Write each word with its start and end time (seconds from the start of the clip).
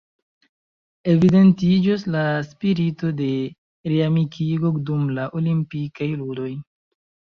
Evidentiĝos 1.13 2.07
la 2.17 2.25
spirito 2.49 3.13
de 3.23 3.31
reamikigo 3.95 4.77
dum 4.93 5.09
la 5.21 5.31
Olimpikaj 5.41 6.15
Ludoj. 6.27 6.55